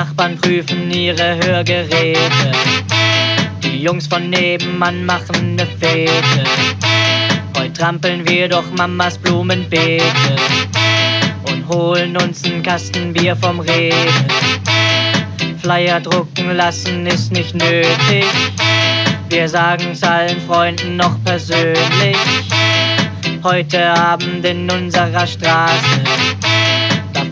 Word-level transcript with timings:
Nachbarn 0.00 0.38
prüfen 0.38 0.90
ihre 0.90 1.36
Hörgeräte. 1.44 2.52
Die 3.62 3.82
Jungs 3.82 4.06
von 4.06 4.30
nebenan 4.30 5.04
machen 5.04 5.56
ne 5.56 5.66
Fete. 5.66 6.44
Heute 7.54 7.72
trampeln 7.74 8.26
wir 8.26 8.48
durch 8.48 8.64
Mamas 8.78 9.18
Blumenbeete 9.18 10.36
und 11.48 11.68
holen 11.68 12.16
uns 12.16 12.42
einen 12.44 12.62
Kasten 12.62 13.12
Bier 13.12 13.36
vom 13.36 13.60
Rewe. 13.60 14.08
Flyer 15.60 16.00
drucken 16.00 16.56
lassen 16.56 17.06
ist 17.06 17.30
nicht 17.30 17.54
nötig. 17.54 18.24
Wir 19.28 19.50
sagen's 19.50 20.02
allen 20.02 20.40
Freunden 20.46 20.96
noch 20.96 21.22
persönlich. 21.24 22.16
Heute 23.44 23.90
Abend 23.90 24.46
in 24.46 24.70
unserer 24.70 25.26
Straße, 25.26 26.00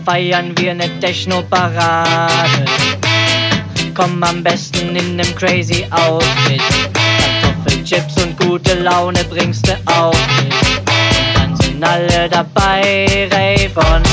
feiern 0.05 0.57
wir 0.57 0.73
ne 0.73 0.99
Techno-Parade. 0.99 2.65
Komm 3.95 4.23
am 4.23 4.43
besten 4.43 4.95
in 4.95 5.15
nem 5.15 5.35
crazy 5.35 5.85
Outfit. 5.91 6.61
Kartoffelchips 7.69 8.21
und 8.23 8.39
gute 8.39 8.75
Laune 8.75 9.23
bringst 9.25 9.67
du 9.67 9.73
auch 9.85 10.13
mit. 10.43 10.53
Dann 11.35 11.55
sind 11.55 11.83
alle 11.83 12.29
dabei, 12.29 13.29
Rayvon. 13.31 14.03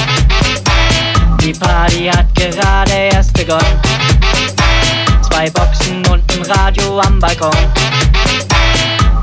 Die 1.43 1.53
Party 1.53 2.07
hat 2.07 2.35
gerade 2.35 2.93
erst 3.13 3.33
begonnen. 3.35 3.81
Zwei 5.23 5.51
Boxen 5.51 6.05
und 6.07 6.23
ein 6.33 6.43
Radio 6.51 7.01
am 7.01 7.19
Balkon. 7.19 7.51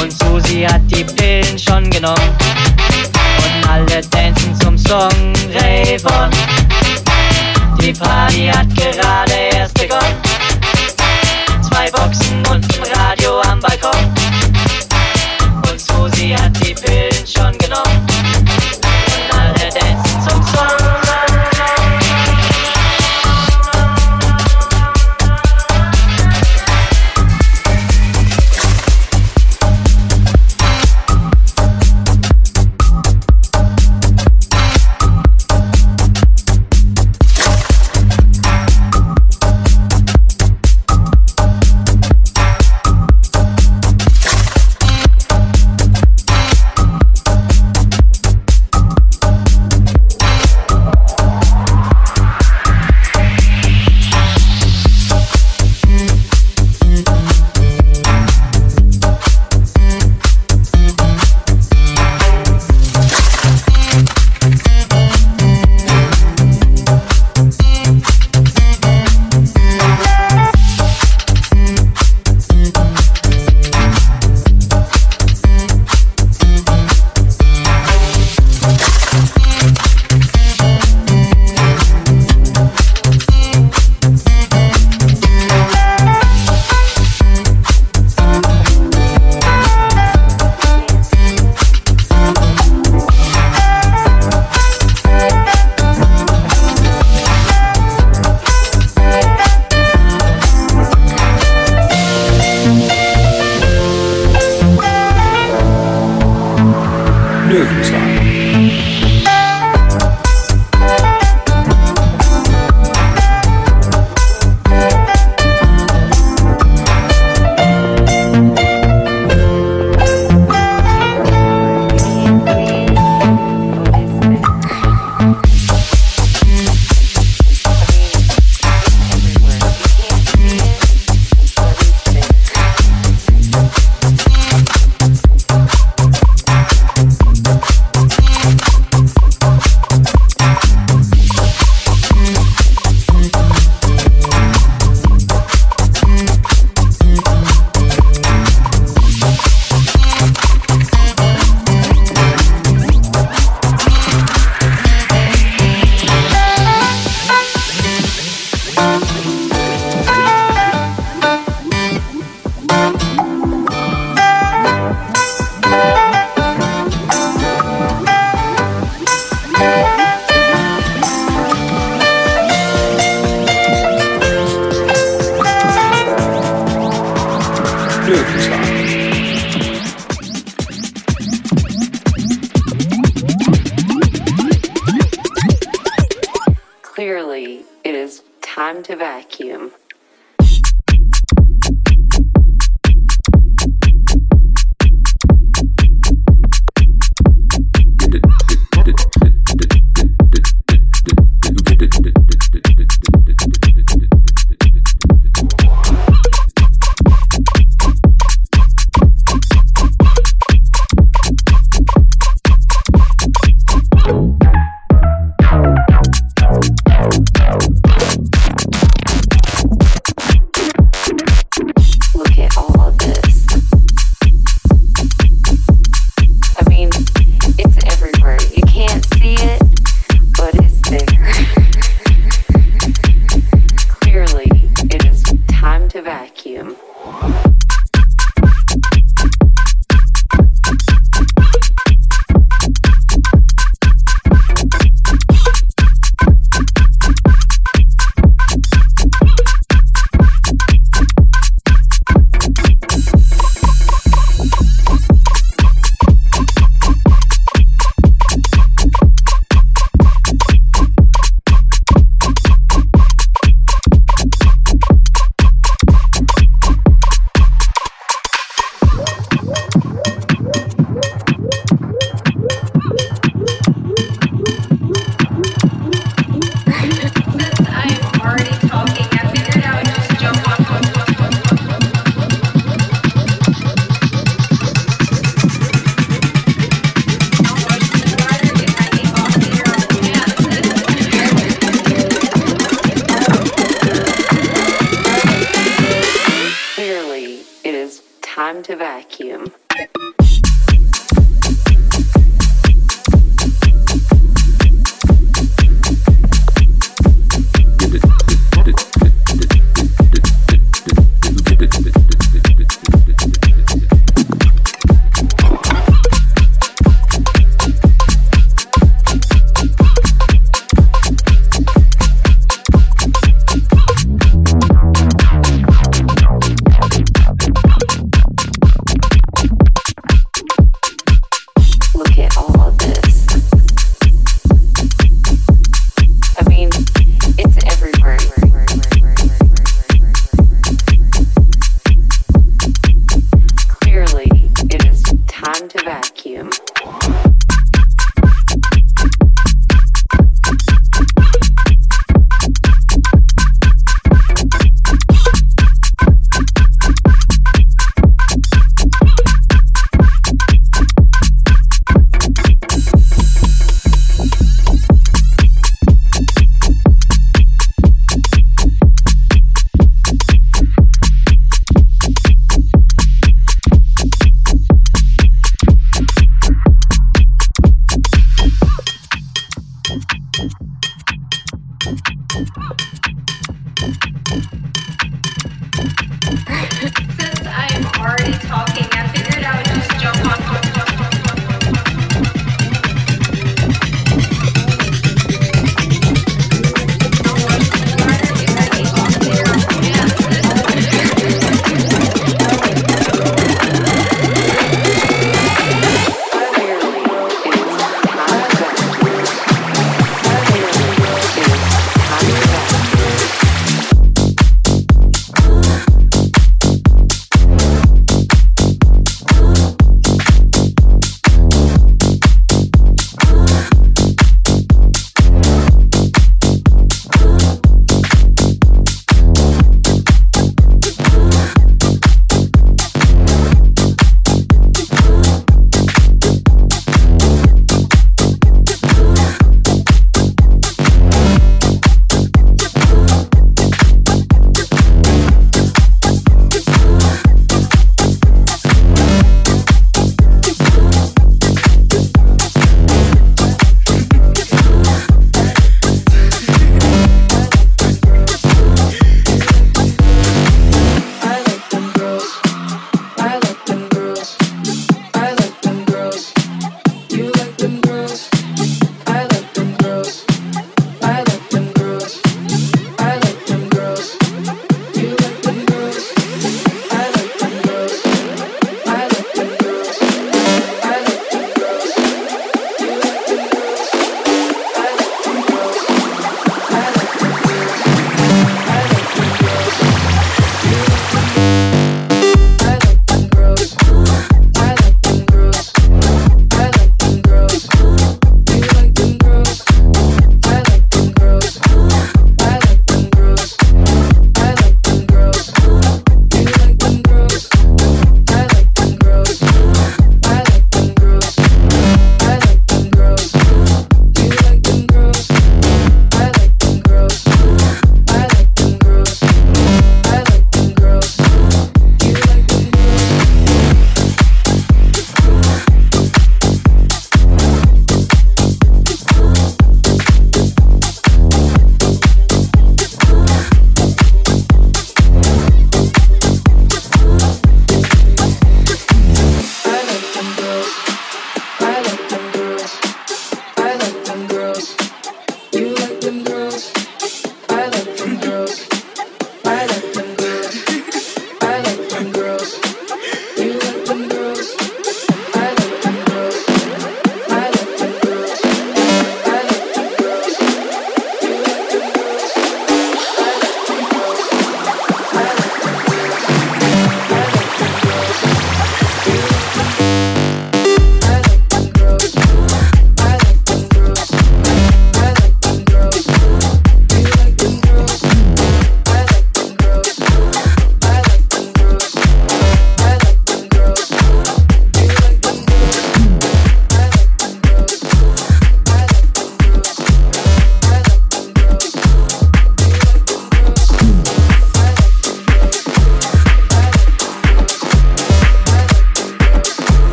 Und 0.00 0.12
Susi 0.12 0.62
hat 0.62 0.82
die 0.86 1.04
Pillen 1.04 1.58
schon 1.58 1.88
genommen. 1.90 2.36
Alle 3.70 4.00
tanzen 4.08 4.58
zum 4.60 4.78
Song 4.78 5.34
Rayvon. 5.52 6.30
Die 7.80 7.92
Party 7.92 8.46
hat 8.46 8.74
gerade 8.74 9.32
erst 9.52 9.74
begonnen. 9.74 10.16
Zwei 11.62 11.90
Boxen 11.90 12.38
und 12.46 12.64
ein 12.64 12.98
Radio 12.98 13.40
am 13.42 13.60
Balkon. 13.60 14.14
Und 15.70 15.80
Susi 15.80 16.30
hat 16.30 16.56
die 16.64 16.74
Pillen 16.74 17.26
schon 17.26 17.56
genommen. 17.58 18.07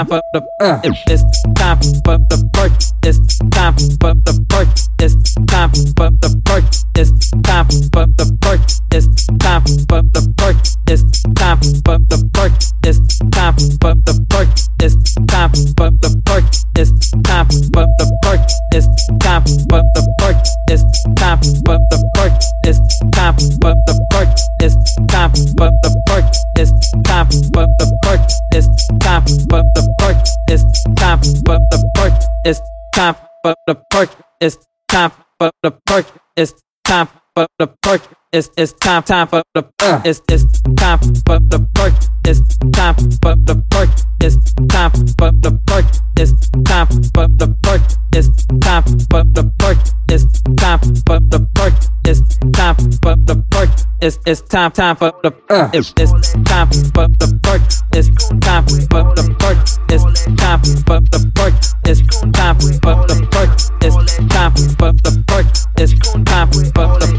Time 0.00 0.06
for 0.06 0.22
the 0.32 0.40
uh. 0.60 0.80
It's 0.84 1.42
time 1.54 1.78
for 2.04 2.18
the 2.30 2.50
perk. 2.54 2.72
It's 3.02 3.38
time 3.50 3.76
for 4.00 4.14
the 4.24 4.34
perk. 4.48 4.68
It's 4.98 5.34
time 5.46 5.70
for 5.96 6.10
the 6.20 6.30
perk. 6.44 6.64
It's 6.96 7.30
time 7.42 7.68
for 7.92 8.06
the 8.16 8.26
perk. 8.40 8.60
It's 8.92 9.26
time 9.38 9.64
for 9.88 10.02
the 10.02 10.32
perk. 10.36 10.56
It's 10.88 11.22
time 11.36 11.60
for 11.84 11.98
the 11.98 12.18
perk. 12.32 12.52
It's 12.84 13.00
time 13.30 13.56
for 13.82 13.94
the 14.00 14.24
perk. 14.30 14.48
It's 14.78 14.96
time 15.36 15.52
for 15.76 15.90
the 16.00 16.22
perk. 16.24 16.48
It's 16.76 17.10
time 17.26 17.48
for 17.48 17.90
the 18.00 18.10
perk. 18.22 18.44
It's 18.72 18.86
time 19.20 19.44
for 19.68 19.82
the 19.92 20.00
perk. 20.22 20.40
It's 20.66 20.88
time 21.20 21.38
for 21.40 21.78
the 21.90 22.00
perk. 22.14 22.40
It's 22.64 22.88
time 23.10 23.36
for 23.60 23.74
the 23.86 23.94
perk. 24.10 24.32
It's 24.62 24.80
time 25.12 25.32
for 25.58 25.70
the 25.70 25.90
perk. 26.06 26.32
It's 26.56 26.80
time 27.04 27.28
for 27.52 27.66
the 27.78 27.86
perk. 28.02 28.30
It's 28.52 28.86
time 28.98 29.24
for 29.48 29.62
the 29.74 29.79
perk. 30.12 30.26
It's 30.48 30.84
time 30.96 31.20
for 31.20 31.58
the 31.70 31.90
perk. 31.94 32.12
It's 32.44 32.60
time 32.94 33.14
for 33.42 33.54
the 33.66 33.74
perk. 33.90 34.10
It's 34.40 34.56
time 34.88 35.12
for 35.38 35.50
the 35.62 35.70
perk. 35.86 36.06
It's 36.36 36.52
time 36.84 37.08
for 37.34 37.46
the 37.58 37.66
perk. 37.82 38.02
It's 38.32 38.48
it's 38.56 38.72
time 38.74 39.02
time 39.02 39.26
for 39.26 39.42
the 39.54 39.64
uh. 39.82 40.02
It's 40.04 40.22
it's 40.28 40.44
time 40.76 40.98
for 41.26 41.38
the 41.40 41.66
perk. 41.74 41.94
It's 42.24 42.40
time 42.72 42.94
for 42.94 43.34
the 43.34 43.62
perk. 43.70 43.90
It's 44.20 44.36
time 44.68 44.90
for 45.18 45.32
the 45.32 45.58
perk. 45.66 45.84
It's 46.16 46.32
time 46.64 46.86
for 46.86 47.26
the 47.26 47.54
perk. 47.62 47.82
It's 48.12 48.28
time 48.60 48.82
for 49.10 49.24
the 49.24 49.50
perk. 49.58 49.78
It's 50.08 50.24
time 50.56 50.78
for 51.06 51.18
the 51.20 51.46
perk. 51.54 51.74
It's 52.04 52.20
time 52.52 52.76
for 53.02 53.16
the 53.16 53.44
perk. 53.50 53.70
It's 54.00 54.18
it's 54.26 54.40
time 54.42 54.70
time 54.72 54.96
for 54.96 55.12
the 55.22 55.32
uh. 55.50 55.70
It's 55.72 55.92
it's 55.96 56.32
time 56.44 56.68
for 56.94 57.08
the 57.18 57.38
perk. 57.42 57.62
It's 57.92 58.08
time 58.40 58.66
for 58.90 59.02
the 59.16 59.34
perk. 59.40 59.58
It's 59.90 60.04
time 60.36 60.62
for 60.86 61.00
the 61.10 61.32
perk. 61.34 61.54
It's 61.84 62.00
time 62.32 62.56
for 62.58 62.94
the 63.08 63.26
perk. 63.32 63.50
It's 63.82 64.16
time 64.28 64.54
for 64.78 64.92
the 65.02 65.24
perk. 65.26 65.46
It's 65.76 65.92
time 66.24 66.50
for 66.52 66.86
the 67.00 67.09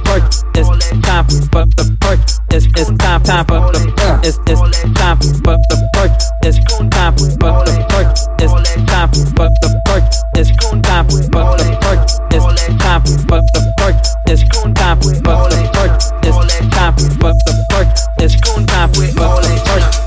time 3.23 3.45
for 3.45 3.59
the 3.71 3.81
uh. 4.01 4.19
It's 4.23 4.37
it's 4.47 4.61
time 4.99 5.17
for 5.17 5.57
the 5.69 5.89
perk. 5.93 6.11
It's 6.43 6.57
time 6.89 7.13
for 7.15 7.25
the 7.25 7.37
perk. 7.89 8.11
It's 8.41 8.53
time 8.89 9.09
for 9.11 9.49
the 9.61 9.81
perk. 9.85 10.03
It's 10.35 10.51
time 10.81 11.05
for 11.07 11.17
the 11.17 11.29
perk. 11.85 12.03
It's 12.33 12.49
time 12.81 13.01
for 13.01 13.13
the 13.17 13.37
perk. 13.41 13.41
It's 13.41 13.41
time 13.41 13.41
for 13.41 13.51
the 13.51 13.71
perk. 13.77 13.97
It's 14.27 14.43
time 14.53 14.97
for 14.97 15.11
the 15.11 15.61
perk. 15.73 15.95
It's 16.17 16.55
time 16.71 16.95
for 16.95 17.15
the 17.17 17.55
perk. 19.19 19.47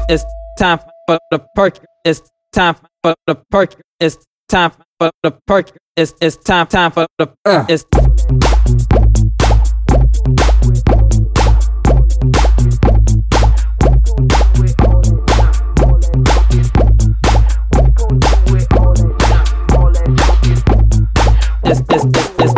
It's 0.08 0.28
time 0.58 0.78
for 1.06 1.18
the 1.30 1.38
perk. 1.54 1.78
It's 2.04 2.20
time 2.52 2.74
for 3.02 3.14
the 3.26 3.34
perk. 3.50 3.74
It's 4.00 4.18
time 4.48 4.72
for 4.98 5.10
the 5.22 5.30
perk. 5.46 5.72
It's 5.96 6.14
it's 6.20 6.36
time 6.36 6.66
time 6.66 6.90
for 6.90 7.06
the 7.18 7.28
uh. 7.44 7.64
It's 7.68 7.84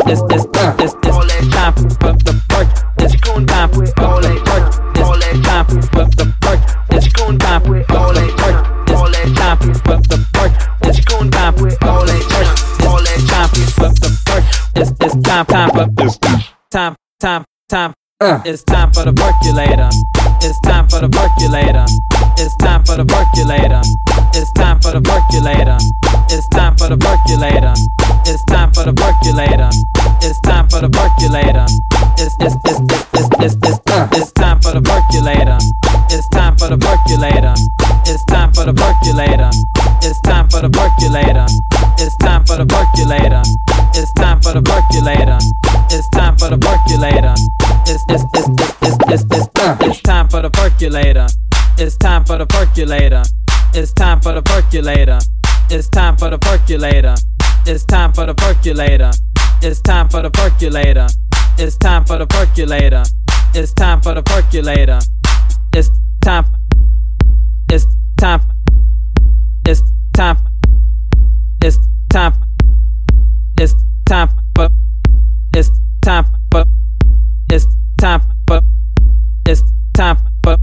it's 0.09 0.23
it's 0.31 0.45
it's 0.55 0.95
it's 0.95 1.49
time 1.55 1.75
for 1.75 1.83
the 1.83 1.97
perk. 1.99 2.69
It's 2.99 3.14
time 3.21 3.69
for 3.71 3.81
the 3.81 3.92
perk. 3.97 4.66
It's 4.95 5.11
time 5.42 5.66
for 5.66 5.75
the 5.75 5.87
perk. 6.01 6.07
It's 6.07 6.07
time 6.07 6.07
for 6.07 6.21
the 6.21 6.33
perk. 6.40 6.61
It's 6.90 7.14
time 7.14 7.61
for 7.62 7.75
the 7.75 7.85
perk. 7.87 8.66
It's 8.87 9.05
time 9.35 9.57
for 9.59 10.07
the 10.07 10.27
perk. 10.33 10.53
It's 10.83 11.01
time 13.27 13.49
for 13.49 13.90
the 13.90 14.11
perk. 14.27 14.45
It's 14.77 14.90
it's 15.01 15.16
time 15.27 15.47
time 15.47 15.71
for 15.71 15.87
time 16.71 16.97
time 17.21 17.45
time. 17.69 17.95
Uh. 18.21 18.40
It's 18.45 18.62
time 18.62 18.92
for 18.92 19.05
the 19.05 19.12
percolator. 19.12 19.90
It's 20.40 20.61
time 20.61 20.88
for 20.88 21.01
the 21.01 21.09
percolator. 21.09 21.85
It's 22.38 22.57
time 22.57 22.85
for 22.85 22.97
the 22.97 23.05
percolator. 23.05 23.83
It's 24.35 24.53
time 24.53 24.81
for 24.81 24.92
the 24.92 25.01
percolator. 25.01 25.79
It's 26.28 26.48
time 26.48 26.76
for 26.76 26.88
the 26.88 26.98
percolator. 26.98 27.74
It's 28.26 28.42
time 28.50 28.72
for 28.72 28.82
the 28.82 28.92
percolator. 28.92 29.70
It's 30.26 30.40
time 30.40 30.66
for 30.68 30.80
the 30.82 30.90
percolator. 30.90 31.66
It's 32.18 32.34
it's 32.42 32.56
it's 32.66 32.80
it's 32.82 33.06
it's 33.14 33.30
it's 33.38 33.54
it's, 33.62 33.80
uh. 33.94 34.08
it's 34.12 34.32
time 34.32 34.60
for 34.60 34.72
the 34.74 34.82
percolator. 34.82 35.58
It's 36.10 36.26
time 36.30 36.56
for 36.58 36.66
the 36.66 36.78
percolator. 36.78 37.54
It's 38.10 38.24
time 38.26 38.50
for 38.52 38.66
the 38.66 38.74
percolator. 38.74 39.50
It's 40.02 40.18
time 40.26 40.48
for 40.50 40.60
the 40.66 40.70
percolator. 40.70 41.46
It's 42.02 42.16
time 42.18 42.42
for 42.42 42.56
the 42.58 42.66
percolator. 42.66 43.42
It's 43.94 44.12
time 44.18 44.40
for 44.42 44.52
the 44.52 44.62
percolator. 44.66 45.38
It's 45.94 46.08
time 46.10 46.36
for 46.36 46.50
the 46.50 46.58
percolator. 46.58 47.34
It's 47.86 48.02
it's 48.10 48.26
it's 48.34 48.48
it's 48.82 48.98
it's 49.14 49.24
it's 49.30 49.48
uh. 49.62 49.78
it's 49.80 50.02
time 50.02 50.28
for 50.28 50.42
the 50.42 50.50
percolator. 50.50 51.28
It's 51.78 51.96
time 51.96 52.24
for 52.24 52.36
the 52.38 52.46
percolator. 52.46 53.22
It's 53.74 53.92
time 53.92 54.20
for 54.20 54.32
the 54.32 54.42
percolator. 54.42 55.20
It's 55.68 55.88
time 55.88 56.16
for 56.16 56.31
the 56.31 56.38
percolator. 56.38 57.16
It's 57.66 57.85
time 57.85 58.12
for 58.12 58.24
the 58.24 58.35
percolator. 58.35 59.11
It's 59.62 59.81
time 59.81 60.09
for 60.09 60.22
the 60.22 60.31
percolator. 60.31 61.09
It's 61.59 61.76
time 61.76 62.05
for 62.05 62.18
the 62.18 62.26
percolator. 62.26 63.02
It's 63.52 63.72
time 63.72 64.00
for 64.00 64.14
the 64.14 64.22
percolator. 64.22 65.00
It's 65.74 65.90
time. 66.22 66.44
It's 67.68 67.85
time. 68.16 68.42
It's 69.66 69.83
time. 70.14 70.37
It's 71.64 71.79
time. 72.11 72.35
It's 73.59 73.74
time 74.05 74.29
for. 74.55 74.68
It's 75.57 75.70
time 76.02 76.26
for. 76.52 76.64
It's 77.50 77.66
time 77.98 78.20
for. 78.46 78.61
It's 79.48 79.62
time 79.94 80.18
for. 80.44 80.59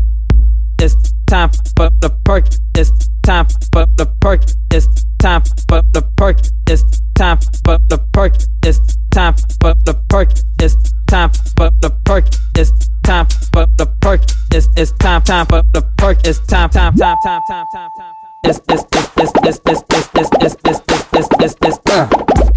Time 1.34 1.50
for 1.76 1.90
the 2.00 2.12
perk. 2.26 2.46
It's 2.78 2.92
time 3.24 3.48
for 3.74 3.88
the 3.98 4.06
perk. 4.22 4.44
It's 4.72 4.86
time 5.18 5.42
for 5.68 5.82
the 5.92 6.04
perk. 6.16 6.38
It's 6.70 6.84
time 7.16 7.40
for 7.66 7.80
the 7.90 7.98
perk. 8.14 8.36
It's 8.64 8.80
time 9.10 9.34
for 9.60 9.74
the 9.84 9.96
perk. 10.10 10.30
It's 10.62 10.76
time 11.08 11.32
for 11.58 11.72
the 11.82 11.90
perk. 12.06 12.28
It's 12.56 12.72
time 13.02 13.26
for 13.52 13.66
the 13.78 13.88
perk. 14.00 14.22
It's 14.54 14.70
it's 14.78 14.92
time 14.92 15.24
time 15.24 15.48
for 15.48 15.64
the 15.74 15.82
perk. 15.98 16.20
It's 16.28 16.38
time 16.38 16.70
time 16.70 16.96
time 16.98 17.18
time 17.24 17.42
time 17.50 17.66
time 17.74 17.90
time. 17.98 18.14
It's 18.44 18.60
it's 18.70 18.84
it's 18.94 19.10
it's 19.18 19.60
it's 19.66 19.90
it's 19.90 19.90
it's 20.14 20.30
it's 20.40 20.56
it's 20.64 20.82
it's 20.88 21.10
it's 21.14 21.30
it's 21.40 21.56
it's 21.64 21.80
uh. 21.90 22.08
It's 22.36 22.53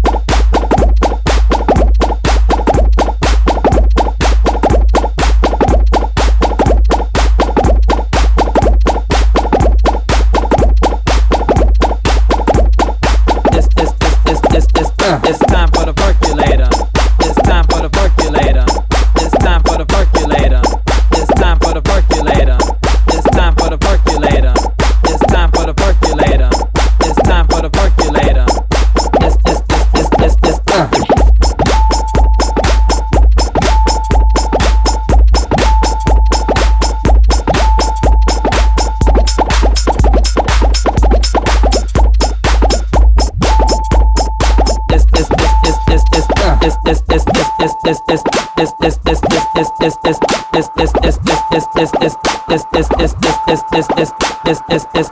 it's 54.77 55.09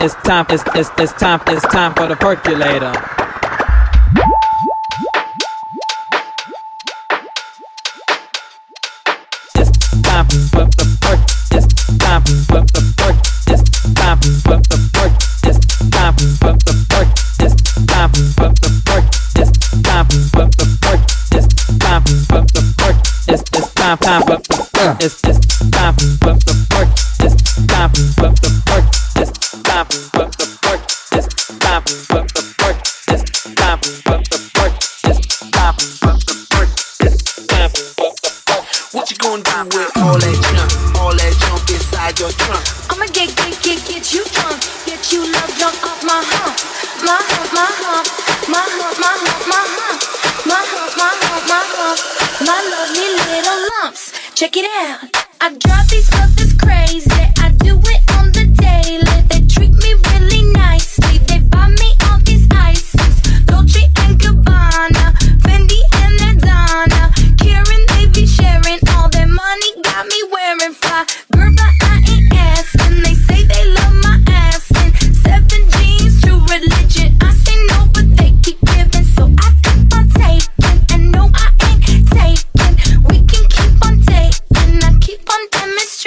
it's 0.00 0.14
time 0.22 0.46
it's 0.50 0.62
it's 0.76 0.90
it's 0.98 1.12
time 1.14 1.40
it's 1.48 1.66
time 1.66 1.94
for 1.94 2.06
the 2.06 2.16
percolator. 2.16 2.92
It's 9.56 9.70
time 10.02 10.26
for 10.50 10.66
the 10.78 10.86
perk. 11.00 11.20
It's 11.50 11.66
time 11.98 12.22
for 12.22 12.60
the 12.60 12.82
perk. 12.96 13.16
It's 13.50 13.62
time 13.94 14.20
for 14.20 14.56
the 14.70 14.78
perk. 14.94 15.12
It's 15.42 15.60
time 15.90 16.14
for 16.14 16.52
the 16.54 16.74
perk. 16.90 17.08
It's 17.40 17.56
time 17.86 18.10
for 18.12 18.48
the 18.60 18.70
perk. 18.86 19.06
It's 19.34 19.52
time 19.82 20.06
for 20.06 20.46
the 20.46 20.66
perk. 20.82 21.02
It's 21.32 21.78
time 21.78 22.04
for 22.04 22.40
the 22.42 22.74
perk. 22.76 22.79
It's 23.32 23.42
it's 23.42 23.74
time 23.74 23.96
time 23.98 24.22
for 24.22 24.42
the 24.42 24.58
uh. 24.82 24.96
It's 24.98 25.22
it's 25.22 25.70
time 25.70 25.94
for 25.94 26.34
the 26.34 26.66
perk. 26.66 26.90
time 27.70 27.90
for 27.94 28.02
the 28.02 28.50
work. 28.66 28.90
It's 29.22 29.30
time 29.62 29.86
for 29.86 30.10
the 30.34 30.50
work. 30.66 30.82
It's 31.14 31.30
time 31.62 31.82
for 31.86 31.94
the 31.94 32.50
work. 32.58 32.74
It's 33.06 33.22
time 33.54 33.78
for 33.78 33.94
the 33.94 34.38
work. 34.58 34.74
It's 35.06 35.22
time 35.46 35.74
for 35.78 35.86
the 35.94 36.42
work. 36.58 36.70
It's 37.06 37.22
time 37.46 37.70
for 37.70 37.86
the 37.86 38.02
work. 38.02 38.66
What 38.98 39.06
you 39.10 39.16
gonna 39.22 39.46
do 39.46 39.78
with 39.78 39.94
all 40.02 40.18
that 40.18 40.36
junk? 40.50 40.98
All 40.98 41.14
that 41.14 41.32
junk 41.38 41.70
inside 41.70 42.18
your 42.18 42.34
trunk? 42.34 42.66
I'ma 42.90 43.06
get, 43.14 43.30
get, 43.38 43.54
get, 43.62 43.78
get 43.86 44.10
you 44.10 44.26
drunk. 44.34 44.58
Get 44.90 45.12
you 45.12 45.22
love 45.30 45.54
drunk 45.54 45.78
off 45.86 46.02
my 46.02 46.18
hump. 46.18 46.58
My 47.06 47.14
hump. 47.14 47.54
My 47.54 47.59
Check 54.40 54.56
it 54.56 54.64
out. 54.64 55.26
I 55.42 55.54
drive 55.54 55.90
these 55.90 56.08
brothers 56.08 56.54
crazy. 56.54 57.10
I 57.12 57.50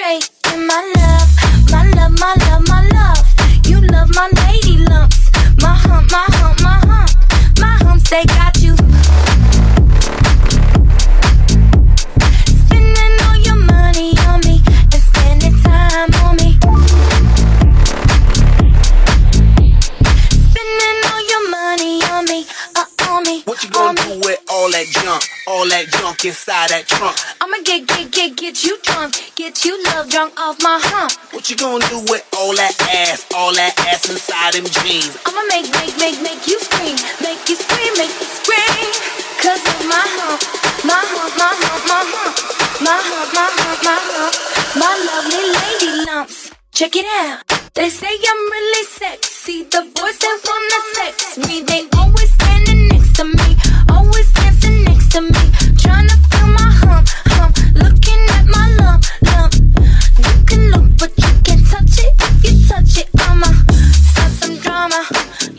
demonstrating 0.04 0.68
my 0.68 0.94
love. 0.96 1.72
My 1.72 1.90
love, 1.96 2.20
my 2.20 2.36
love, 2.46 2.68
my 2.68 2.88
love. 2.90 3.68
You 3.68 3.82
love 3.82 4.10
my 4.14 4.30
lady 4.46 4.78
lumps. 4.78 5.32
My 5.62 5.76
hump, 5.76 6.12
my 6.12 6.26
hump, 6.30 6.62
my 6.62 6.80
hump. 6.86 7.60
My 7.60 7.78
humps, 7.84 8.10
they 8.10 8.26
got 8.26 8.53
All 25.64 25.72
that 25.72 25.88
junk 25.96 26.28
inside 26.28 26.76
that 26.76 26.92
trunk? 26.92 27.16
I'ma 27.40 27.56
get, 27.64 27.88
get, 27.88 28.12
get, 28.12 28.36
get 28.36 28.68
you 28.68 28.76
drunk, 28.84 29.16
get 29.40 29.64
you 29.64 29.80
love 29.96 30.12
drunk 30.12 30.36
off 30.36 30.60
my 30.60 30.76
hump. 30.76 31.16
What 31.32 31.48
you 31.48 31.56
gonna 31.56 31.88
do 31.88 32.04
with 32.12 32.20
all 32.36 32.52
that 32.52 32.76
ass? 32.92 33.24
All 33.32 33.56
that 33.56 33.72
ass 33.88 34.12
inside 34.12 34.60
them 34.60 34.68
jeans? 34.68 35.16
I'ma 35.24 35.40
make, 35.48 35.72
make, 35.80 35.96
make, 36.04 36.20
make 36.20 36.44
you 36.52 36.60
scream, 36.60 37.00
make 37.24 37.40
you 37.48 37.56
scream, 37.56 37.96
make 37.96 38.12
you 38.12 38.28
scream. 38.28 38.92
Cause 39.40 39.64
of 39.64 39.80
my 39.88 40.04
hump, 40.04 40.44
my 40.84 41.00
hump, 41.00 41.32
my 41.40 41.56
hump, 41.56 41.84
my 41.88 42.04
hump, 42.12 42.36
my 42.84 43.00
hump, 43.00 43.30
my 43.32 43.48
hump, 43.48 43.80
my 43.88 44.00
hump, 44.04 44.36
my 44.76 44.92
lovely 45.08 45.48
lady 45.48 45.92
lumps. 46.12 46.52
Check 46.76 47.00
it 47.00 47.08
out. 47.24 47.40
They 47.72 47.88
say 47.88 48.12
I'm 48.12 48.42
really 48.52 48.84
sexy. 48.84 49.64
The 49.64 49.88
boys 49.96 50.20
that 50.28 50.38
wanna 50.44 50.82
sex 51.00 51.40
me, 51.40 51.64
they 51.64 51.88
always 51.96 52.28
standing 52.36 52.92
next 52.92 53.16
to 53.16 53.24
me, 53.24 53.50
always 53.88 54.28
dancing 54.36 54.84
next 54.84 54.93
my 55.88 56.70
hum, 56.82 57.04
hum, 57.28 57.52
looking 57.76 58.22
at 58.38 58.46
my 58.48 58.68
lump, 58.80 59.06
hum 59.26 59.50
You 60.18 60.44
can 60.46 60.72
look, 60.72 60.98
but 60.98 61.12
you 61.18 61.34
can 61.44 61.64
touch 61.66 62.00
it 62.00 62.14
if 62.20 62.44
you 62.44 62.68
touch 62.68 62.98
it, 62.98 63.10
I'm 63.20 63.42
stop 63.44 64.32
some 64.42 64.58
drama. 64.58 65.06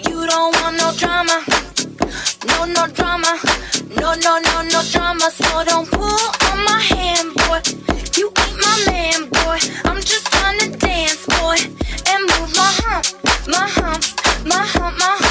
You 0.09 0.27
don't 0.27 0.55
want 0.61 0.77
no 0.79 0.93
drama, 0.97 1.45
no 2.47 2.65
no 2.65 2.87
drama, 2.95 3.39
no 4.01 4.15
no 4.15 4.39
no 4.39 4.63
no 4.63 4.83
drama. 4.93 5.31
So 5.31 5.65
don't 5.65 5.91
pull 5.91 6.21
on 6.51 6.65
my 6.65 6.81
hand, 6.81 7.35
boy. 7.35 7.61
You 8.17 8.33
ain't 8.45 8.59
my 8.61 8.77
man, 8.87 9.29
boy. 9.29 9.59
I'm 9.85 10.01
just 10.01 10.27
tryna 10.33 10.79
dance, 10.79 11.27
boy, 11.27 11.59
and 12.11 12.21
move 12.31 12.51
my 12.57 12.71
hump, 12.83 13.07
my 13.49 13.67
hump, 13.77 14.03
my 14.47 14.65
hump, 14.65 14.99
my 14.99 15.07
hump. 15.07 15.24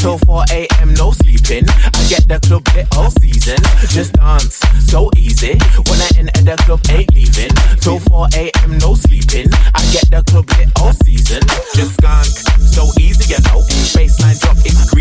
Till 0.00 0.18
4 0.18 0.44
a.m. 0.50 0.94
No 0.94 1.12
sleeping. 1.12 1.68
I 1.68 2.00
get 2.08 2.26
the 2.26 2.40
club 2.40 2.66
lit 2.74 2.88
all 2.96 3.10
season. 3.20 3.60
Just 3.92 4.14
dance 4.14 4.60
so 4.88 5.10
easy. 5.16 5.60
When 5.88 6.00
I 6.00 6.08
enter 6.16 6.40
the 6.40 6.56
club, 6.64 6.80
ain't 6.88 7.12
leaving 7.12 7.52
till 7.84 8.00
4 8.08 8.28
a.m. 8.34 8.78
No 8.78 8.94
sleeping. 8.94 9.52
I 9.76 9.82
get 9.92 10.08
the 10.08 10.24
club 10.24 10.48
lit 10.56 10.68
all 10.80 10.92
season. 11.04 11.42
Just 11.76 12.00
skunk 12.00 12.24
so 12.64 12.88
easy, 12.98 13.36
you 13.36 13.40
know. 13.44 13.60
Baseline 13.92 14.40
drop 14.40 14.56
is 14.64 14.90
greasy, 14.90 14.99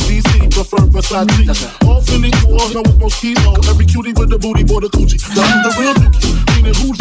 DC, 0.00 0.50
prefer 0.52 0.84
Versace. 0.86 1.86
All 1.86 2.00
Philly 2.02 2.30
boys 2.44 2.74
know 2.74 2.82
it's 2.84 2.98
most 2.98 3.20
kilo. 3.20 3.54
Every 3.68 3.86
cutie 3.86 4.12
with 4.12 4.30
the 4.30 4.38
booty, 4.38 4.64
boy, 4.64 4.80
the 4.80 4.88
coochie. 4.88 5.18
Now 5.34 5.42
who's 5.42 5.62
the 5.66 5.80
real 5.80 5.94
dookie? 5.94 6.56
Meaning 6.56 6.74
who's? 6.74 6.98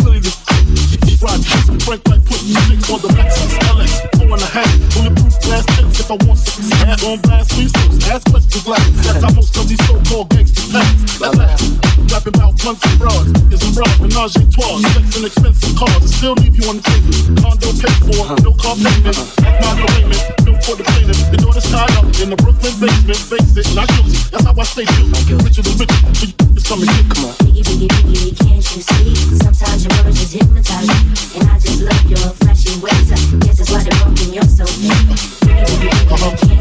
Fried 1.18 1.44
chicken, 1.44 1.80
Frank 1.80 2.08
like 2.10 2.24
putting 2.26 2.54
six 2.54 2.92
on 2.92 3.02
the 3.02 3.08
Lexus 3.08 3.58
LX. 3.58 4.17
Four 4.28 4.36
and 4.36 4.44
a 4.44 4.52
half. 4.52 4.68
Bulletproof 4.92 5.40
glass 5.40 5.64
tips 5.72 6.04
if 6.04 6.12
I 6.12 6.20
want 6.28 6.40
some. 6.40 6.68
Ass 6.84 7.00
on 7.08 7.20
blast, 7.24 7.56
resource. 7.56 7.96
Ask 8.12 8.28
questions 8.28 8.68
like 8.68 8.84
that's 9.00 9.24
how 9.24 9.32
most 9.32 9.56
of 9.56 9.70
these 9.72 9.80
so-called 9.88 10.28
gangsters 10.36 10.68
pass. 10.68 11.22
Let's. 11.24 11.64
Rapping 12.12 12.36
about 12.36 12.60
blunts 12.60 12.84
and 12.84 13.00
bras. 13.00 13.24
Get 13.48 13.60
some 13.64 13.72
bras, 13.72 13.96
menage 14.04 14.36
a 14.36 14.44
trois. 14.52 14.84
Sex 14.84 15.16
and 15.16 15.26
expensive 15.32 15.72
cars. 15.80 16.04
And 16.04 16.12
still 16.12 16.36
leave 16.44 16.60
you 16.60 16.68
on 16.68 16.76
the 16.76 16.84
table. 16.84 17.40
Condo 17.40 17.72
paid 17.72 18.00
for, 18.04 18.28
no 18.44 18.52
car 18.52 18.76
payment. 18.76 19.16
Act 19.48 19.64
my 19.64 19.72
arraignment, 19.80 20.20
no 20.44 20.52
for 20.60 20.76
the 20.76 20.84
plaintiff. 20.84 21.24
The 21.32 21.40
daughter's 21.40 21.64
tied 21.72 21.96
up 21.96 22.12
in 22.20 22.28
the 22.28 22.36
Brooklyn 22.36 22.76
basement. 22.84 23.24
Face 23.32 23.56
it, 23.56 23.72
not 23.72 23.88
guilty. 23.96 24.20
That's 24.28 24.44
how 24.44 24.52
I 24.52 24.64
stay 24.68 24.84
true. 24.92 25.08
Richer 25.40 25.64
than 25.64 25.80
richer. 25.80 26.36
So 26.68 26.76
you 26.76 26.84
come 27.16 27.32
on. 27.32 27.48
Just 27.48 27.64
hypnotize 27.64 27.72
me. 27.72 27.80
And 27.80 27.88
I 27.88 27.96
just 28.04 28.20
love 28.20 28.20
your 28.20 28.28
flashy 28.28 28.28
ways. 28.28 28.28
I 28.28 28.44
guess 28.44 28.44
that's 28.44 28.52
why 28.52 28.60
they're 28.60 28.60
broken, 28.60 28.66
you're 28.68 28.76
so 28.76 28.76
fake. 28.76 28.76
Biggie, 28.76 28.76
biggie, 28.76 28.76
biggie, 28.76 28.76
can't 28.76 28.76
you 28.76 28.84
see? 28.84 29.40
Sometimes 29.40 29.86
your 29.86 29.94
words 30.04 30.20
just 30.20 30.34
hypnotize 30.34 30.88
me. 30.88 31.00
And 31.38 31.48
I 31.48 31.60
just 31.62 31.80
love 31.80 32.06
your 32.10 32.28
flashy 32.44 32.74
ways. 32.84 33.08
I 33.08 33.38
guess 33.40 33.58
that's 33.58 33.72
why 33.72 33.84
they're 33.84 33.96
broken, 34.04 34.17
you're 34.26 34.44
so. 34.44 34.64
Uh-huh. 34.64 36.08
Uh-huh. 36.10 36.58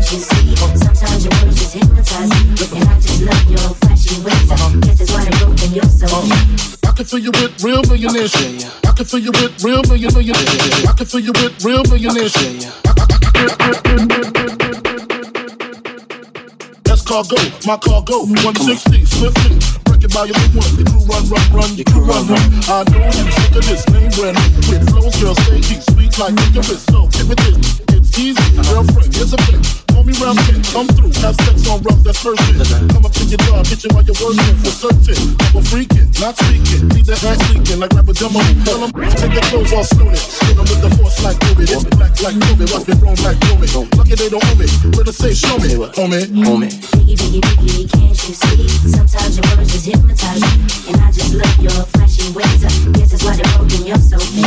I 6.84 6.92
can 6.96 7.04
fill 7.04 7.18
you 7.18 7.30
with 7.32 7.62
real 7.62 7.82
millionaires. 7.82 8.34
I 8.84 8.92
can 8.92 9.04
fill 9.04 9.20
you 9.20 9.30
with 9.32 9.64
real 9.64 9.82
millionaires. 9.82 10.86
I 10.86 10.92
can 10.96 11.06
fill 11.06 11.20
you 11.20 11.32
with 11.32 11.64
real 11.64 11.82
millionaires. 11.84 12.34
That's 16.84 17.02
cargo, 17.02 17.36
my 17.66 17.76
cargo, 17.78 18.24
160, 18.24 19.04
swiftly. 19.04 19.65
It 20.16 20.18
by 20.18 20.24
your 20.24 20.40
big 20.48 20.56
one. 20.56 20.72
Your 20.80 20.88
crew 20.88 21.04
run, 21.04 21.28
run, 21.28 21.44
run, 21.52 21.70
your 21.76 21.84
crew 21.84 22.00
run, 22.00 22.24
run. 22.24 22.40
I 22.72 22.88
know 22.88 23.04
you 23.04 23.30
sick 23.36 23.52
of 23.52 23.64
this 23.68 23.84
name 23.92 24.08
brand 24.16 24.40
with 24.64 24.88
flows, 24.88 25.12
girls 25.20 25.36
stay 25.44 25.60
deep, 25.60 25.82
sweet 25.92 26.16
like 26.16 26.32
licorice. 26.32 26.88
So 26.88 27.04
give 27.12 27.28
it 27.28 27.36
this, 27.44 27.84
it's 27.92 28.16
easy. 28.16 28.40
Girlfriend, 28.64 29.12
here's 29.12 29.34
a 29.34 29.40
thing. 29.44 29.60
Call 29.92 30.04
me 30.08 30.16
round 30.16 30.40
10, 30.48 30.64
come 30.72 30.88
through, 30.88 31.12
have 31.20 31.36
sex 31.44 31.68
on 31.68 31.84
rough, 31.84 32.00
that's 32.00 32.24
shit. 32.24 32.32
Come 32.96 33.04
up 33.04 33.12
to 33.12 33.24
your 33.28 33.40
job, 33.44 33.66
hit 33.68 33.84
you 33.84 33.92
while 33.92 34.04
you're 34.08 34.16
working 34.16 34.56
for 34.64 34.72
certain. 34.72 35.36
A 35.52 35.60
freaking, 35.60 36.08
not 36.16 36.32
speaking. 36.40 36.88
Need 36.96 37.04
that 37.12 37.20
ass 37.20 37.40
leaking 37.52 37.76
like 37.76 37.92
rapper 37.92 38.16
demo. 38.16 38.40
Tell 38.64 38.88
them, 38.88 38.92
take 39.20 39.36
their 39.36 39.44
clothes 39.52 39.72
off 39.76 39.84
slowly. 39.92 40.16
Hit 40.16 40.56
them 40.56 40.64
with 40.64 40.80
the 40.80 40.90
force 40.96 41.20
like 41.20 41.36
COVID. 41.44 41.68
It's 41.68 41.84
black 41.92 42.16
like 42.24 42.36
COVID. 42.40 42.68
Watch 42.72 42.88
me 42.88 42.94
roam 43.04 43.20
like 43.20 43.36
COVID. 43.44 43.68
Lucky 44.00 44.16
they 44.16 44.28
don't 44.32 44.40
own 44.40 44.56
me. 44.56 44.68
Where 44.96 45.04
to 45.04 45.12
say, 45.12 45.36
show 45.36 45.60
me, 45.60 45.76
homie. 45.92 46.24
Homie. 46.40 46.72
Biggie, 46.96 47.16
biggie, 47.20 47.40
biggie, 47.40 47.84
can't 47.92 48.16
you 48.16 48.32
see? 48.32 48.68
Sometimes 48.88 49.36
your 49.36 49.44
words 49.56 49.72
just 49.72 49.84
hypnotize 49.84 50.05
me. 50.06 50.14
And 50.88 50.96
I 51.02 51.10
just 51.10 51.34
love 51.34 51.58
your 51.58 51.84
flashy 51.94 52.30
ways. 52.32 52.64
I 52.64 52.68
guess 52.92 53.10
that's 53.10 53.24
why 53.24 53.36
they're 53.36 53.58
broken, 53.58 53.86
you're 53.86 53.98
so 53.98 54.18
fake. 54.18 54.44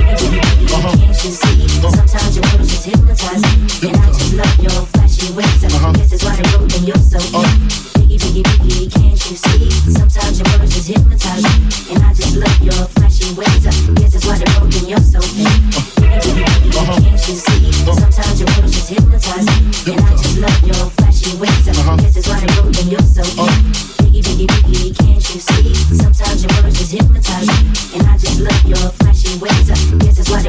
Biggie, 0.00 0.30
biggie, 0.32 0.72
uh-huh. 0.72 0.92
biggie, 0.92 0.92
can't 0.92 1.24
you 1.24 1.30
see? 1.30 1.68
Sometimes 1.90 2.36
your 2.36 2.44
words 2.54 2.68
just 2.68 2.88
uh-huh. 2.88 2.94
uh. 2.94 2.94
hypnotize 2.94 3.42
me. 3.42 3.48
And 3.84 3.96
I 4.00 4.02
just 4.12 4.32
love 4.32 4.58
your 4.60 4.86
flashy 4.96 5.28
ways. 5.34 5.66
I 5.66 5.68
guess 5.94 6.08
that's 6.08 6.22
why 6.22 6.36
you're 6.36 6.48
uh-huh. 6.48 6.58
just 18.72 18.88
hypnotize 18.90 19.46
me. 19.46 19.52
And 19.92 20.04
I 20.04 20.14
just 20.16 20.36
love 20.38 20.62
your 20.64 20.90
flashy 20.96 21.36
ways. 21.36 21.68
I 21.68 21.72
guess 21.96 22.14
that's 22.14 22.28
why 22.28 22.40
they're 22.40 22.62
broken, 22.62 22.90
you're 22.90 23.00
so 23.00 23.22
Sometimes 25.44 26.44
your 26.44 26.62
words 26.62 26.78
just 26.78 26.92
hypnotize, 26.92 27.48
and 27.94 28.06
I 28.06 28.16
just 28.16 28.38
love 28.38 28.64
your 28.64 28.76
flashy 28.76 29.36
ways. 29.38 29.70
I 29.70 29.74
guess 29.98 30.20
it's 30.20 30.30
why 30.30 30.42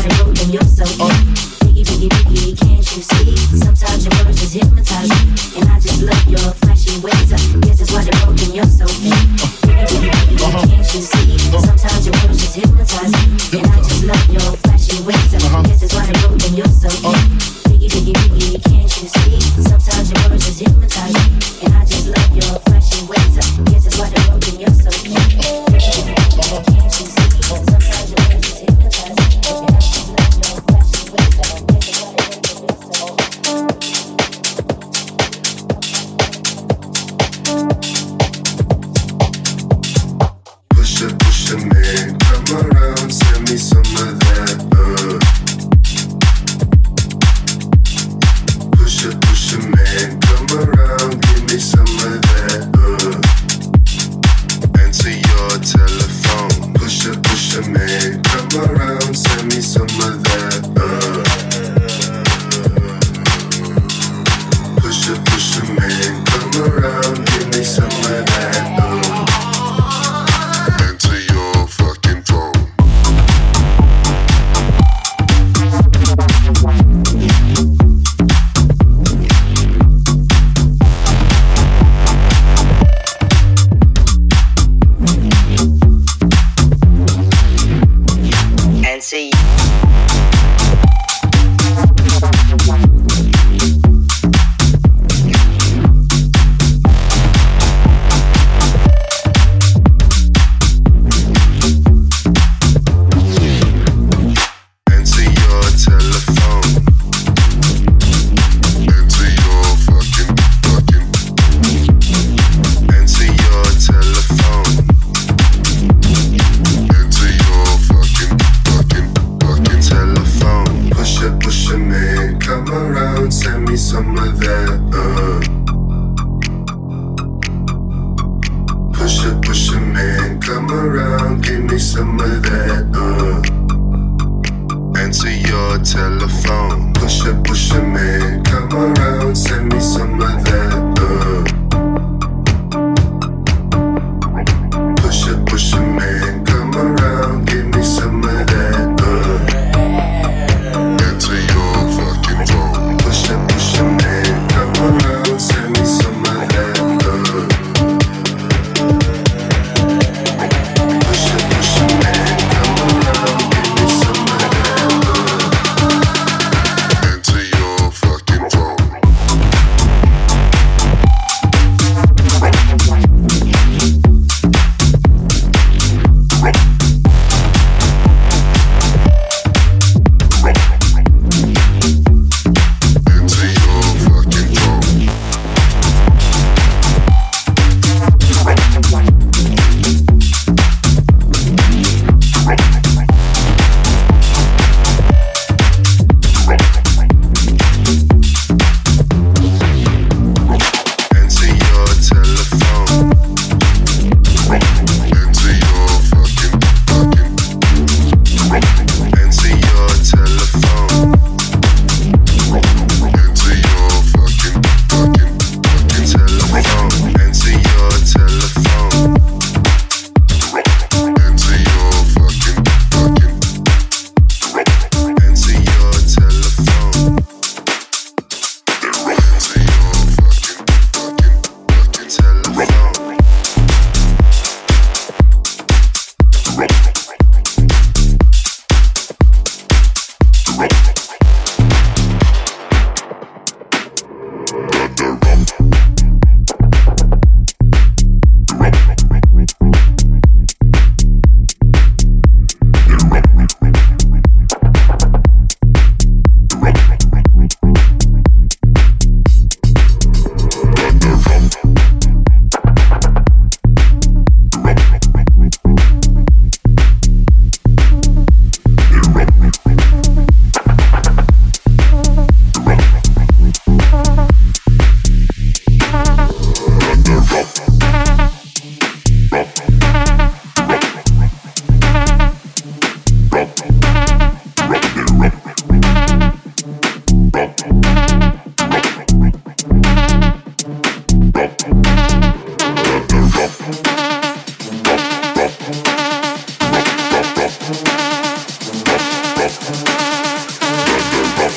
they 0.00 0.08
broke 0.20 0.36
in 0.44 0.52
your 0.52 0.60
soul. 0.62 1.72
biggie, 2.08 2.56
can't 2.58 2.84
you 2.92 3.02
see? 3.02 3.36
Sometimes 3.56 4.04
your 4.04 4.14
words 4.24 4.40
just 4.40 4.54
hypnotize 4.54 5.08
me. 5.08 5.16
And 5.56 5.68
I 5.70 5.78
just 5.80 6.02
love 6.02 6.26
your 6.28 6.52
flashy 6.60 6.98
ways. 7.00 7.32
Guess 7.60 7.78
that's 7.78 7.92
why 7.92 8.04
they're 8.04 8.24
broken, 8.26 8.54
your 8.54 8.66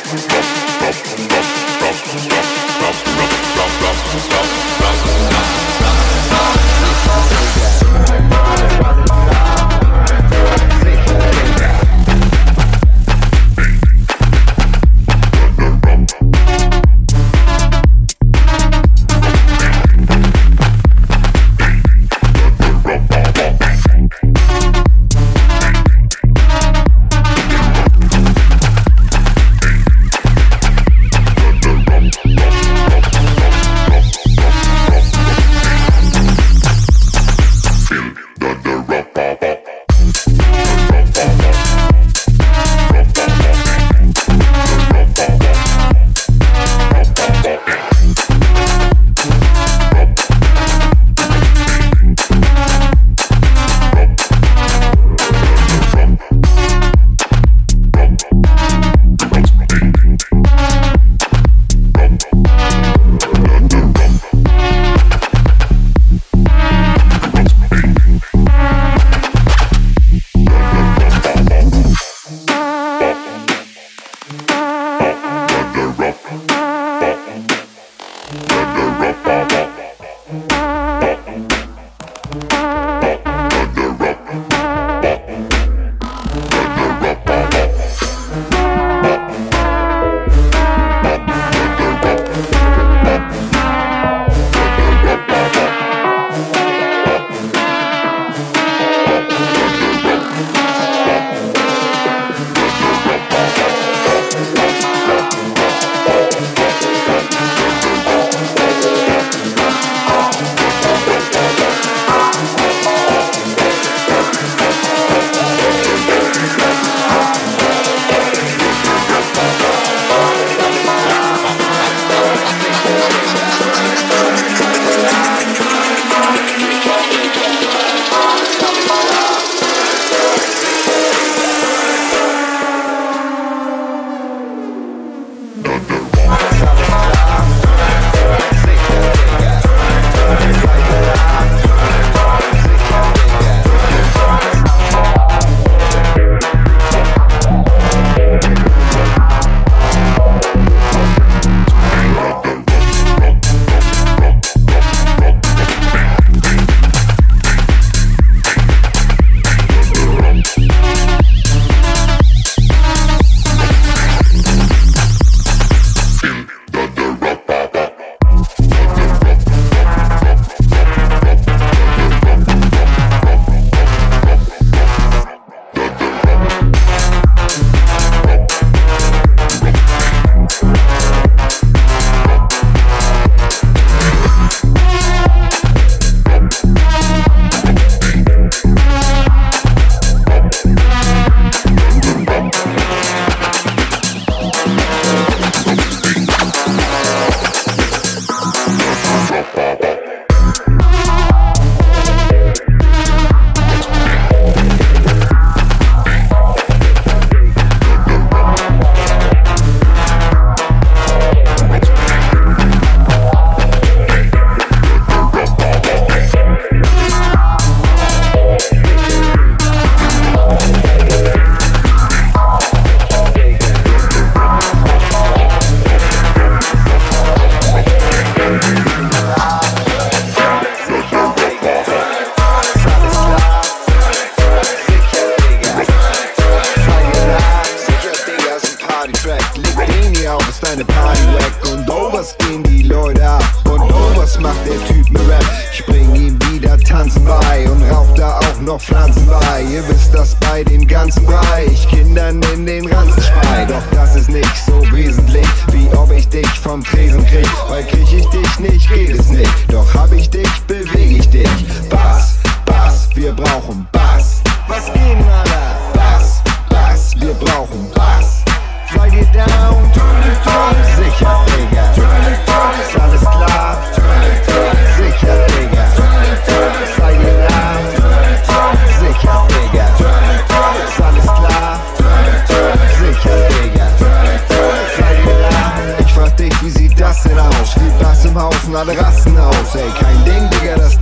Rises 0.06 0.56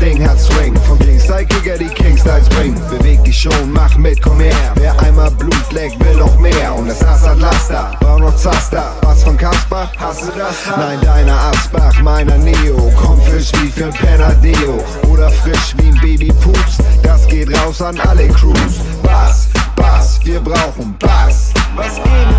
Ding 0.04 0.28
hat 0.28 0.38
Swing. 0.38 0.76
Vom 0.86 1.00
Kingstyle 1.00 1.46
Kicker 1.46 1.78
die 1.78 1.88
Kingstyle 1.88 2.44
Spring. 2.44 2.76
Beweg 2.90 3.24
dich 3.24 3.40
schon, 3.40 3.72
mach 3.72 3.96
mit, 3.98 4.22
komm 4.22 4.40
her. 4.42 4.74
Wer 4.76 5.00
einmal 5.00 5.32
Blut 5.32 5.72
leckt, 5.72 5.98
will 6.04 6.18
noch 6.18 6.38
mehr. 6.40 6.76
Und 6.76 6.90
das 6.90 7.02
Ass 7.06 7.26
hat 7.26 7.40
Laster, 7.40 7.92
war 8.02 8.20
noch 8.20 8.36
Zaster. 8.36 8.92
Was 9.04 9.24
von 9.24 9.38
Kasper? 9.38 9.90
Hast 9.98 10.24
du 10.24 10.32
das? 10.38 10.56
Nein, 10.76 11.00
deiner 11.02 11.40
Asbach, 11.52 12.02
meiner 12.02 12.38
Neo. 12.38 12.92
Komm 13.02 13.22
frisch 13.22 13.52
wie 13.62 13.70
für 13.70 13.90
Penadeo. 13.92 14.84
Oder 15.10 15.30
frisch 15.30 15.74
wie 15.78 15.88
ein 15.88 16.00
Baby 16.02 16.34
Pups. 16.42 16.80
Das 17.02 17.26
geht 17.28 17.58
raus 17.58 17.82
an 17.82 17.98
alle 18.02 18.28
Crews. 18.28 18.82
Bass, 19.04 19.48
Bass, 19.78 20.20
wir 20.26 20.42
brauchen 20.42 20.96
Bass. 21.00 21.54
Was 21.76 21.96
geht? 21.96 22.33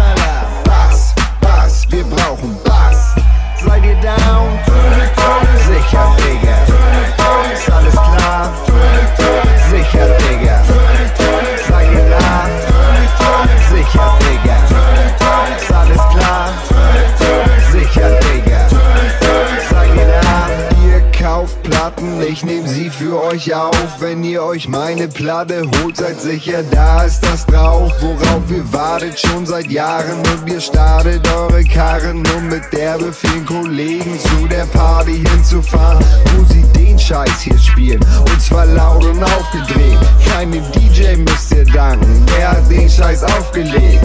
Platte 25.14 25.62
holt, 25.62 25.96
seid 25.96 26.20
sicher, 26.20 26.64
da 26.72 27.04
ist 27.04 27.20
das 27.24 27.46
drauf, 27.46 27.92
worauf 28.00 28.50
ihr 28.50 28.72
wartet 28.72 29.16
schon 29.18 29.46
seit 29.46 29.70
Jahren 29.70 30.18
und 30.18 30.50
ihr 30.50 30.60
startet 30.60 31.26
eure 31.32 31.62
Karren, 31.62 32.24
um 32.36 32.48
mit 32.48 32.64
derbe 32.72 33.12
vielen 33.12 33.46
Kollegen 33.46 34.18
zu 34.18 34.48
der 34.48 34.66
Party 34.66 35.24
hinzufahren, 35.30 36.04
wo 36.34 36.44
sie 36.52 36.64
den 36.72 36.98
Scheiß 36.98 37.42
hier 37.42 37.58
spielen 37.58 38.00
und 38.18 38.42
zwar 38.42 38.66
laut 38.66 39.04
und 39.04 39.22
aufgedreht. 39.22 39.98
Keinem 40.28 40.64
DJ 40.72 41.16
müsst 41.16 41.52
ihr 41.52 41.64
danken, 41.64 42.26
der 42.36 42.50
hat 42.50 42.68
den 42.68 42.90
Scheiß 42.90 43.22
aufgelegt. 43.22 44.00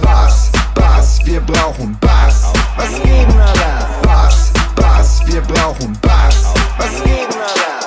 Bass, 0.00 0.50
Bass, 0.74 1.20
wir 1.24 1.40
brauchen 1.42 1.96
Bass. 2.00 2.44
Was 2.76 2.94
geht 2.94 3.28
denn, 3.28 3.40
Alter? 3.40 3.88
Bass, 4.02 4.50
Bass, 4.74 5.20
wir 5.26 5.42
brauchen 5.42 5.92
Bass. 6.00 6.46
Was 6.78 7.02
geht 7.04 7.28
denn, 7.28 7.40
Alter? 7.40 7.79